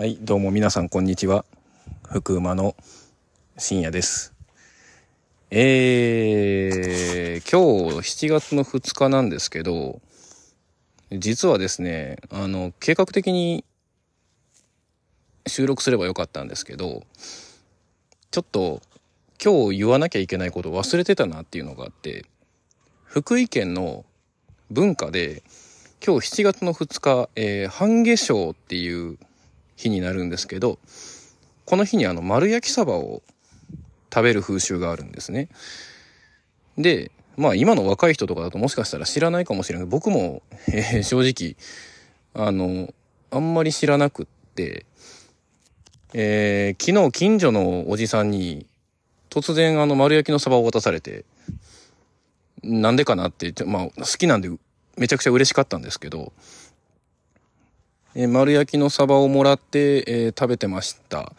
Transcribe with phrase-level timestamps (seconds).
[0.00, 1.44] はい、どうも皆さんこんにちは。
[2.08, 2.74] 福馬の
[3.58, 4.32] 深夜です。
[5.50, 10.00] えー、今日7月の2日なんですけど、
[11.12, 13.62] 実はですね、あの、計画的に
[15.46, 17.02] 収録すればよかったんですけど、
[18.30, 18.80] ちょっと
[19.38, 22.24] 今日言わなきゃいけないことを忘れてたなっていうのがあって、
[23.04, 24.06] 福井県の
[24.70, 25.42] 文化で、
[26.02, 29.18] 今日7月の2日、えー、半夏生っていう
[29.80, 30.78] 日になるんですけど、
[31.64, 33.22] この日にあの丸焼きサバを
[34.12, 35.48] 食べる風習があるんですね。
[36.76, 39.88] で、まあ今の若い人とかだともしかしたら知らないかもしれない。
[39.88, 41.56] 僕も、えー正直、
[42.34, 42.92] あの、
[43.30, 44.84] あんまり知らなくって、
[46.12, 48.66] えー昨日近所のおじさんに
[49.30, 51.24] 突然あの丸焼きのサバを渡されて、
[52.62, 54.50] なんでかなって、まあ好きなんで
[54.98, 56.32] めちゃくちゃ嬉しかったんですけど、
[58.14, 61.32] えー丸焼きのサバをもらって、えー食べてました。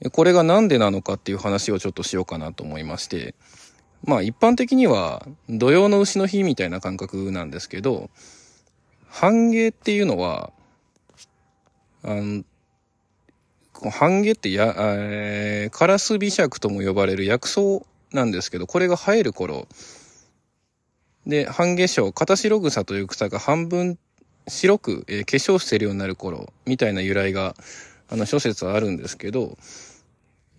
[0.00, 3.34] えこれがなんでなのかっていう話をちょっとしようかなと思いまして、
[4.04, 8.10] まあ一般的には土曜の牛の日みたいな感覚なんですけど、
[9.08, 10.52] 半夏っていうのは、
[12.02, 12.44] あの、
[13.90, 19.66] 半夏ってや、えーカラスビシャクとも呼ばれる薬草なんですけど、これが生える頃、
[21.26, 23.98] で、半夏生、片白草という草が半分
[24.48, 27.54] 白く、えー化粧してるようになる頃、みたいな由来が、
[28.08, 29.56] あの、諸説はあるんですけど、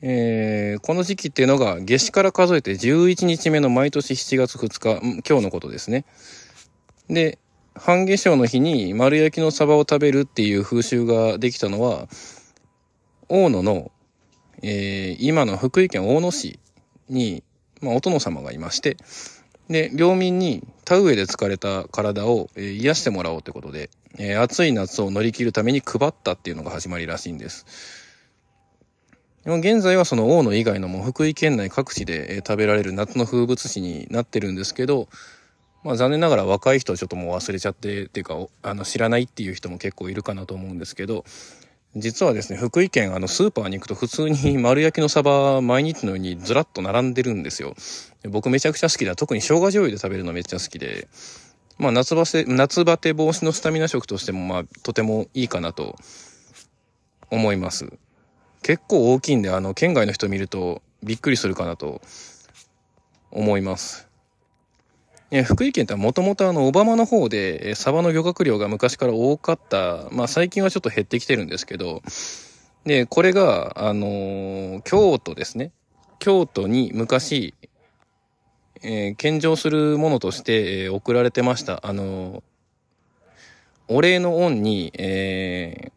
[0.02, 6.05] えーこの時期っていうのが、夏至から数えて11日目の毎年7月2日、今日のことですね。
[7.09, 7.39] で、
[7.75, 12.08] 半夏生の日に丸焼きのサバを食べるっていう風習ができたのは、
[13.30, 13.91] 大野の、
[14.61, 16.59] えー今の福井県大野市
[17.09, 17.43] に、
[17.81, 18.97] まあ、お殿様がいまして、
[19.69, 27.65] で、領民に田植えで疲れた体を、えー癒してもらおうってことで、えー暑い夏を乗り切るために配ったっていうのが始まりらしいんです。
[29.43, 35.09] でも現在はその大野以外のも福井県内各地で、えー食べられる夏の風物詩になってるんですけど、
[35.83, 41.25] まあ残念ながら若い人はちょっともう忘れちゃってっていうか、あの知らないっていう人も結構いるかなと思うんですけど、
[41.99, 47.75] 実はですね、福井県あのスーパーに行くと普通に 丸焼きのサバ毎日のようにずらっと並んでるんですよ。
[48.30, 49.15] 僕めちゃくちゃ好きだ。
[49.15, 51.07] 特に生姜醤油で食べるのめっちゃ好きで、
[51.77, 55.95] まあ夏バテ、夏バテ防止のスタミナ食としてもまあとてもいいかなと
[57.31, 57.91] 思います。
[58.61, 62.02] 結構大きいんで、あの県外の人見るとびっくりするかなと
[63.31, 64.06] 思います。
[65.30, 70.08] え福井県ってもともとあの、小浜の方で、えサバの漁獲量が昔から多かった。
[70.11, 72.02] まあ最近はちょっと減ってきてるんですけど、
[72.86, 75.71] で、これが、あのー京都ですね。
[76.20, 77.54] 京都に昔、
[78.82, 81.86] えー献上するものとして、えー送られてました。
[81.86, 82.43] あのー
[83.89, 85.92] お礼の恩に、えー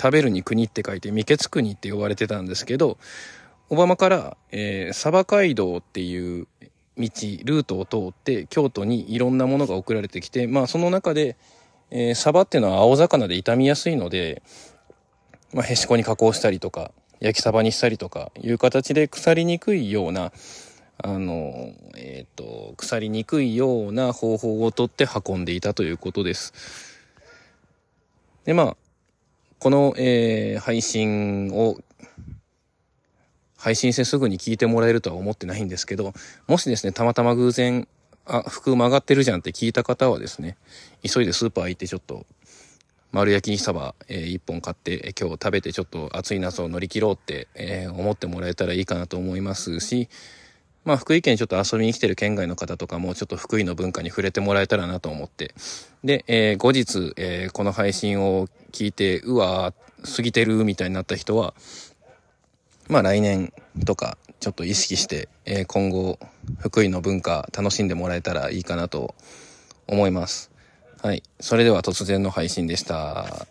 [0.00, 2.98] 食べるに国って書いて、未決国って呼ばれてたんですけど、
[3.68, 6.46] 小浜から、えー、サバ街道っていう
[6.98, 7.10] 道、
[7.44, 11.36] ルートを通って、京都にいろんなものが送られてきて、まあその中で、
[11.90, 14.42] えーサバっていうのは青魚で傷みやすいので、
[15.54, 20.32] まあへしこに加工したりとか、焼きサバにしたりとかいう形で腐りにくいような、
[20.98, 26.52] あの、えっ、と、腐りにくいような方法をとって運んでいたということです。
[28.44, 28.76] で、まあ、
[29.60, 31.78] この、えー配信を
[33.58, 36.14] 配信してすぐに聞いてもらえるとは思ってないんですけど、
[36.46, 37.88] もしですね、たまたま偶然、
[38.24, 40.56] あ、服曲がってるじゃんって聞いた方はですね、
[41.02, 42.24] 急いでスーパー行ってちょっと、
[43.10, 50.08] 丸焼きにサバ、えー一本買って、え今日食べてちょっと暑い夏を乗り切ろうって、えー思ってもらえたらいいかなと思いますし、
[50.84, 55.54] まあ、福井県ちょっと遊びに来てる県外の方とかも、ちょっと福井の文化に触れてもらえたらなと思って。
[56.04, 61.54] で、えー後日、えーこの配信を聞いて、うわー、過ぎてるみたいになった人は、
[62.88, 63.52] まあ来年
[63.84, 66.18] とかちょっと意識して、えー今後
[66.58, 69.14] 福井の文化楽しんでもらえたらいいかなと
[69.86, 70.50] 思います。
[71.02, 71.22] はい。
[71.40, 73.46] それでは突然の配信でした。